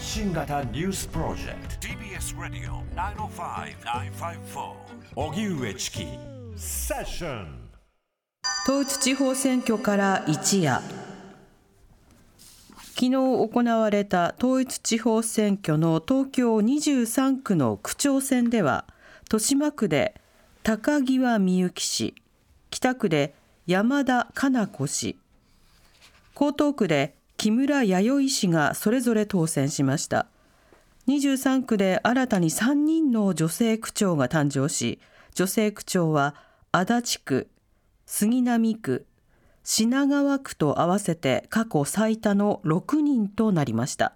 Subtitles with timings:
[0.00, 1.88] 発信型ニュースプロジェクト。
[1.88, 2.82] TBS ラディオ
[3.28, 4.72] 905-954
[5.14, 6.06] おぎゅうえちき
[6.56, 7.68] セッション
[8.66, 10.80] 統一地方選挙から一夜。
[12.94, 18.86] 昨日行われた統一地方選挙の東京23区の区長選では
[19.24, 20.18] 豊島区で
[20.62, 22.14] 高際みゆき氏
[22.70, 23.34] 北区で
[23.66, 25.18] 山田加奈子氏
[26.34, 30.26] 江東区で木村弥生氏がそれぞれ当選しました。
[31.08, 35.00] 23区で新たに3人の女性区長が誕生し
[35.34, 36.34] 女性区長は
[36.70, 37.48] 足立区
[38.04, 39.06] 杉並区
[39.64, 44.12] 品川区と合わせて過去最多の6人となりました。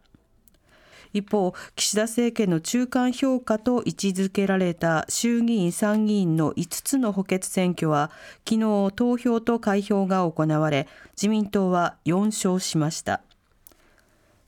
[1.15, 8.11] 一方岸田政権の中間評価と位置づけられた衆議院参議院の5つの補欠選挙は
[8.47, 13.23] 昨日投票と開票が行われ自民党は4勝しました。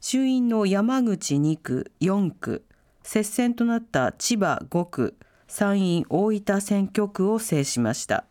[0.00, 2.64] 衆院の山口2区4区
[3.03, 5.14] 接戦となった千葉5区
[5.48, 8.25] 参院大分選挙区を制しました。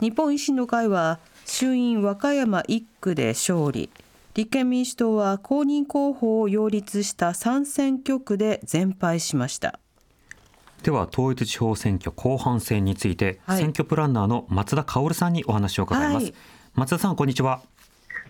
[0.00, 3.90] 日本維新の会は衆院和歌山1区で勝利。
[4.36, 9.80] 立憲民主党は公認候補を擁立した3選挙区で全敗しました。
[10.82, 16.34] では統一地方選挙後半戦について、はい、選挙プランナーの松田薫さんにお話を伺います、はい、
[16.74, 17.62] 松田さんこんにちは。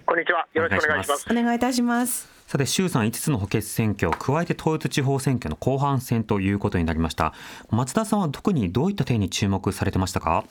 [0.07, 0.47] こんにちは。
[0.55, 1.27] よろしくお願いします。
[1.29, 2.31] お願いいたします。
[2.47, 7.35] さて衆参5つの補欠選挙加えて統一地方選挙の後半戦ということになりました。
[7.71, 10.45] 松田さんは特にどういった点に注目されてましたか？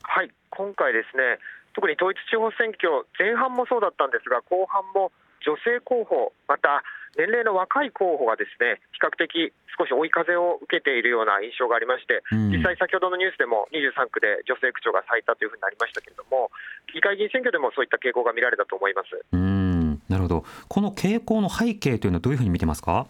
[0.00, 0.30] はい。
[0.48, 1.38] 今回ですね
[1.74, 5.12] 特に統一地方選挙、前半もそうだったんですが、後半も
[5.44, 6.84] 女性候補、また
[7.16, 16.50] 年齢の若い候補がですね比較的少し追い風を受けているような印象がありまして、実際、先ほどのニュースでも23区で女性区長が最多というふうになりましたけれども、
[16.92, 19.08] 議会議員選挙でもそういった傾向が見られたと思います。
[19.32, 20.00] うん。
[20.08, 23.06] なるほど、この傾向の背景というのは、どういうふうに見てますか？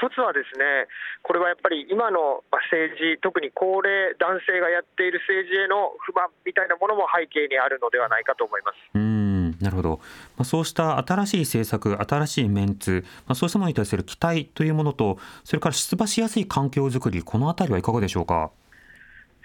[0.00, 0.88] 一つはですね、
[1.22, 8.76] これはやっぱり今の政治、特に高齢男性がやっている政治への不満みたいなものも背景にあるのではないかと思います。
[8.94, 10.00] うんなるほど、
[10.38, 18.50] まあ、そうした新しい政策、新しいメンツ、まあ、そうしたものに対する期待というものと、それから出馬しやすい環境づくり、このあたりはいかがでしょうか？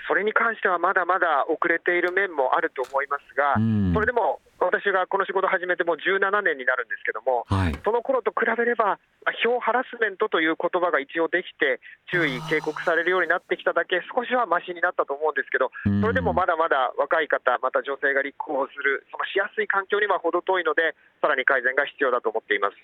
[0.08, 3.56] それに関してはまだまだ遅れている面もあると思いますが、
[3.92, 9.00] それでも私がこの仕事始めてもう17年になるんですけども、はい、その頃と比べれば、
[9.44, 11.80] 票ハラスメントという言葉が一応できて、
[12.12, 15.72] 注意、警告されるようになってきただけ、少しはましになったと思うんですけど、
[16.02, 22.76] それでもまだまだ若い方、また女性が立候補する、そのしやすい環境には程遠いので、さらに改善が必要だと思っています。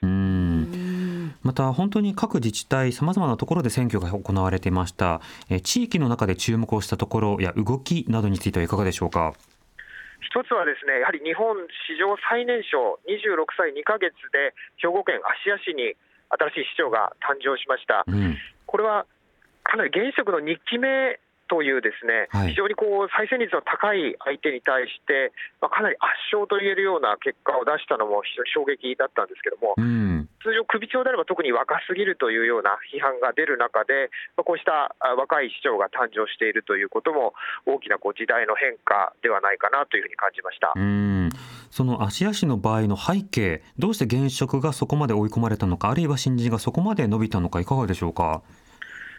[1.43, 5.21] また本当に各自治体さまざまなところで選挙が行われていました。
[5.49, 9.33] え地域の中で注目をしたところや動きなどについてはいかがでしょうか？
[10.21, 11.57] 一つはですねやはり日本
[11.89, 15.97] 史上最年少26歳2か月で兵庫県芦屋市に
[16.29, 19.05] 新しい市長が誕生しました、うん、これは
[19.63, 21.19] かなり現職の2期目
[21.51, 37.33] というですね、はい、非常にこう再選率の高い相手に対して、まあ、かなり圧勝といえるような結果を出したのも非常に衝撃だったんですけども、うん、通常、首長であれば特に若すぎるというような批判が出る中で、ま、こうした若い市長が誕生しているということも、
[37.65, 40.73] 大きなこう時代の変化ではないかなというふうに感じました。
[40.75, 41.29] うん
[41.69, 48.41] その芦屋市の場合の背景、どうして現職がそこまで追い込まれたのか、あるいは新人がそこまで伸びたのか、いかがでしょうか？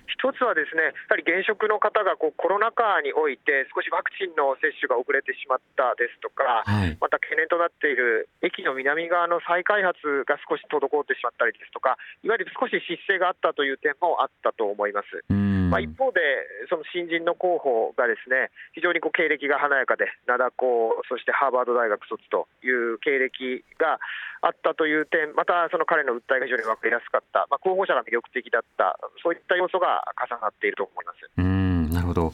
[0.07, 15.23] 一つはですね、やはり現職の方がこうコロナ禍において、少しワクチンの接種が遅れてしまったですとか、はい、また懸念となっている駅の南側の再開発が少し滞ってしまったりですとか、いわゆる少し失勢があったという点もあったと思います。
[15.73, 16.21] まあ、一方で、
[16.69, 23.99] その新人の候補がですね非常にこう経歴が華やかで、灘高、そしてハーバード大学卒という経歴が
[24.43, 31.31] あったという点、またその彼の訴えが非常に分かりやすかった、まあ、候補者が魅力的だった、そういった要素が重なっていると思います。
[31.39, 32.33] うんなるほど。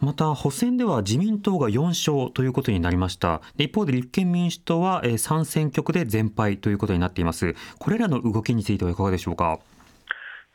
[0.00, 3.40] また補選では自民党が4勝ということになりました。
[3.56, 7.54] 一方で立憲民主党は3選挙区で全敗ということになっています。
[7.78, 9.60] これらの動きについてはいかがでしょうか？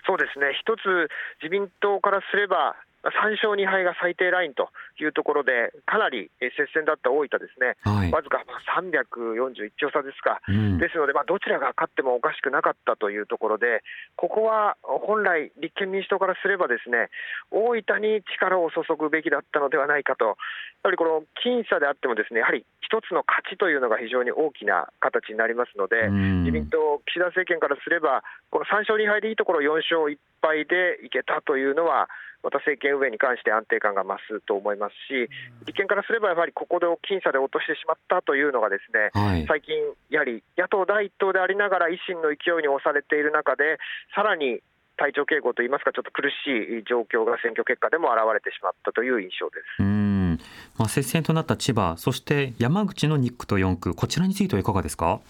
[0.08, 0.56] そうですね。
[0.56, 1.12] 一つ
[1.44, 2.80] 自民党からすれば
[3.12, 4.70] 3勝2敗が最低ラインと
[5.00, 8.44] いうところで、かなり接戦だった大分ですね、はい、わずか
[8.80, 13.84] 341票差ですか、うん、ですので、どちらが勝ってもおかしくなかったというところで、
[14.16, 17.10] ここは本来、立憲民主党からすれば、ですね
[17.52, 20.36] 大分に力を注ぐべきだったのではないかと、や
[20.84, 32.08] はりこの僅差であっても、ですねやはり一つの勝ちというのが非常に大きな形になりますので、うん、自民党、岸田政権からすれば、この3勝2敗でいいところ4勝1敗でいけたというのは、
[32.44, 35.30] また政権運営に関して安定感が増すと思いますし、
[35.66, 39.76] 立憲からすればやはりここで僅差で落としてしまったというのが、ですね、はい、最近、
[40.10, 43.80] やはり野党第一党でありながら維新の勢いに押されている中で、
[44.16, 44.62] さらに
[44.98, 46.34] 体調傾向といいますか、ちょっと苦し
[46.80, 49.84] い状況が選挙結果でも表れてしまったという印象です。
[49.84, 50.40] うん。
[50.78, 55.22] まあ、接戦となった千葉、そして山口の2区と4区、こちらについてはいかがですか？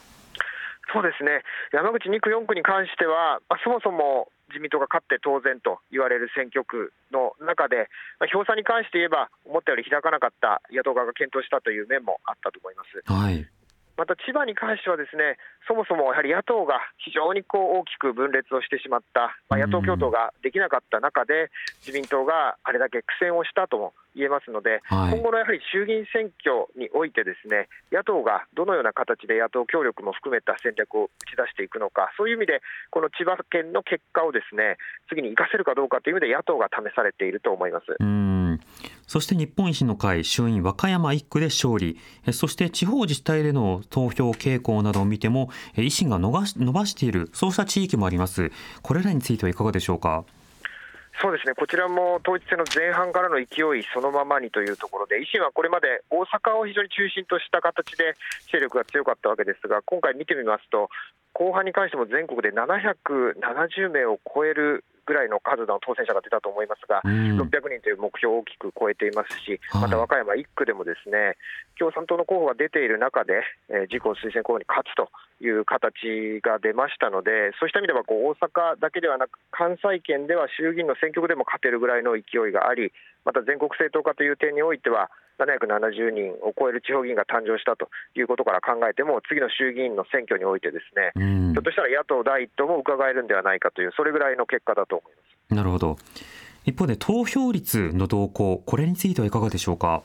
[0.93, 1.43] そうですね。
[1.73, 7.89] 山口2区、4区に関しては、まあ、そもそも自民党が勝って当然と言われる選挙区の中で、
[8.19, 13.03] まあ、票差に関して言えば、思ったより開かなかった野党側が検討したという面もあったと思います。
[13.05, 13.45] はい
[13.97, 21.49] また千葉に関しては、ですねそもそもやはり野党が非常にこう大きく分裂をしてしまった、まあ、野党共闘ができなかった中で、
[21.81, 32.61] 自民党があれだけ苦戦をしたとも言えますので、はい、今後のやはり衆議院選挙において、ですね野党がどのような形で野党協力も含めた戦略を打ち出していくのか、そういう意味で、
[32.91, 34.77] この千葉県の結果をですね
[35.09, 37.85] 次に生かせるかどうかという意味で、野党が試されていると思います。
[39.07, 41.97] そして日本維新の会衆院和歌山1区で勝利。
[42.31, 48.51] そして地方自治体での投票傾向などを見ても維新が伸ばしているそうした地域もあります。
[48.83, 50.25] これらについてはいかがでしょうか？
[51.19, 51.55] そうですね。
[51.55, 58.13] こちらも統一戦の前半からの勢いそのままにというところで、維新はこれまで大阪を非常に中心とした形で
[58.51, 60.91] 勢力が強かったわけですが、今回見てみますと、
[61.33, 71.39] 後半に関しても全国で770名を超えるぐらいの数の当選者が出たと思いますが、うん、600人という目標を大きく超えていますし、また和歌山1区でもですね
[71.79, 75.09] 共産党の候補が出ている中で、えー、自公推薦候補に勝つと
[75.39, 82.91] いう形が出ましたので、そうした意味ではこう大阪だけではなく、関西圏では衆議院の選挙区でも勝てるぐらいの勢いがあり、
[83.23, 85.09] また全国政党化という点においては、
[85.39, 95.55] 770人を超える地方議員が誕生したということから考えても、次の衆議院の選挙において、ですね、ひょっとしたら野党第一党も伺えるんではないかという、それぐらいの結果だと思います。
[95.55, 95.97] なるほど、
[96.65, 100.03] 一方で投票率の動向、これについてはいかがでしょうか？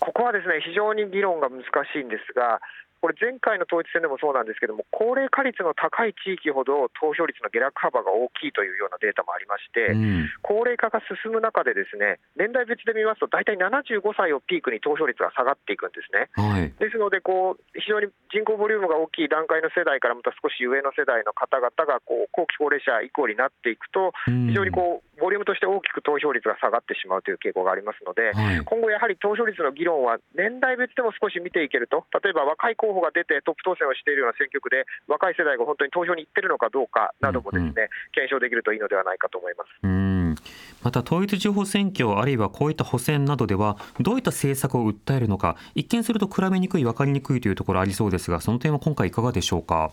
[0.00, 2.60] ここはですね非常に議論が難しいんですが、
[3.04, 16.32] これ、前回の統一選でもそうなんですけども、高齢化率の高い地域ほど投票率の下落幅が大きいというようなデータもありまして、うん、高齢化が進む中で、ですね年代別で見ますと、大体75歳をピークに投票率が下がっていくんですね。
[16.32, 39.72] はい、ですのでこう、非常に人口ボリュームが大きい段階の世代からまた少し上の世代の方々がこう後期高齢者以降になっていくと、非常にこうボリュームとして大きく投票率が下がってしまうという傾向がありますので、はい、今後やはり投票率の議論は年代別でも少し見ていけると、例えば若い候補が出てトップ当選をしているような選挙区で、若い世代が本当に投票に行ってるのかどうかなどもですね、うんうん、検証できるといいのではないかと思います。
[39.82, 40.34] うん
[40.84, 49.90] また統一地方選挙あるいはこういった補選などではどういった政策を訴えるのか一見すると比べにくい分かりにくいというところありそうですがその点は今回いかがでしょうか？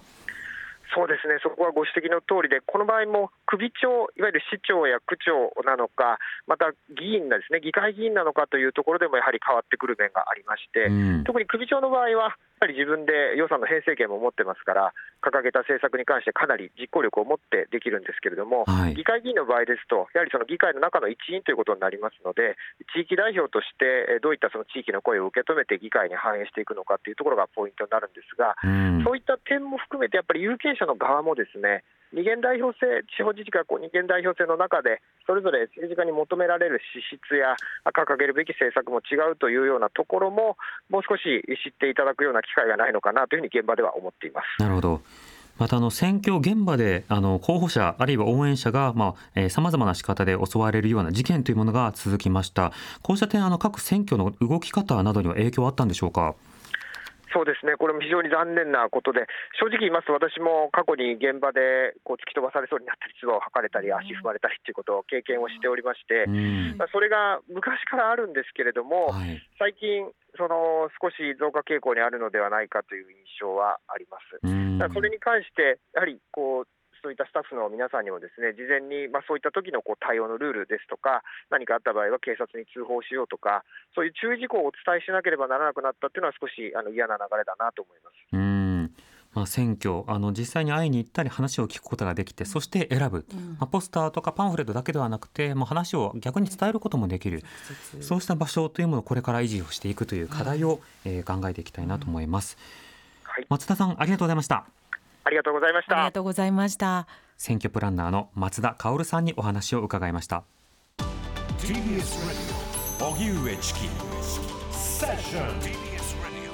[0.93, 14.93] そうですね、そこはご指摘の通りで、この場合も首長、いわゆる市長や区長なのか、また議員ですね、議会議員なのかというところでもやはり変わってくる面がありまして、うん、特に首長の場合は、やはり自分で予算の編成権も持ってますから、
[15.25, 22.53] 掲げた政策に関してかなり実行力を持ってできるんですけれども、はい、議会議員の場合ですと、やはりその議会の中の一員ということになりますので、
[22.93, 31.81] 地域代表としてどういったその地域の声を受け止めて議会に反映していくのかというところがポイントになるんですが、うん、そういった点も含めて、やっぱり有権者の側もですね、
[32.13, 32.85] 二元代表制、
[33.17, 37.55] 地方自治会こう二元代表制の中で、それぞれ政治家に求められる資質や
[37.85, 40.57] 掲げるべき政策も違うというようなところも、
[40.89, 41.23] もう少し
[41.63, 44.61] 知っていただくような機会がないのかなというふうに現場では思っています。
[44.61, 45.01] なるほど
[45.57, 48.95] またあの選挙現場であの候補者あるいは応援者が
[49.49, 52.71] さまざ、まな仕方で襲われるような事件というものが続きました
[53.03, 56.33] こうした点あの各選挙の動き方などには影響あったんでしょうか？
[57.33, 59.27] そうですね、これも非常に残念なことで、
[59.59, 66.27] 正直言いますと、私も過去に現場でこう突き飛ばされそうになったり、唾を吐かれたり、足踏まれたりということを経験をしておりまして、
[66.77, 74.93] まあ、それが昔からあるんですけれども、はい、最近、その少し増加傾向にあるのではないかという印象はあります。
[74.93, 76.67] それに関して、やはりこう
[77.01, 83.63] そういったスタッフの皆さんにもですね事前に、まあ、そういった時のこう対応のルールですとか何かあった場合は警察に通報しようとか
[83.95, 88.15] そういう注意事項をお伝えしなければならなくなったっていうのは少しあの嫌な流れだなと思います。
[88.33, 88.61] うん。
[89.33, 97.41] まあ、選挙あの実際に会いに行ったり話を聞くことができてそして選ぶ、うん、まあ、ポスターとかパンフレットだけではなくて、まあ、話を逆に伝えることもできる、
[97.95, 102.57] うん、そうした場所というものをこれから維持をしていくという課題を、うん、えー、考えていきたいなと思います、
[103.23, 104.65] はい、松田さんありがとうございました
[105.23, 105.95] ありがとうございました。
[105.95, 107.07] ありがとうございました。
[107.37, 110.43] 選挙プランナーの松田薫さんにお話を伺いました。
[111.59, 112.39] TBS ラジ
[113.03, 113.79] オ荻上チキ
[114.71, 116.51] セッション TBS ラジオ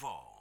[0.00, 0.33] 905-954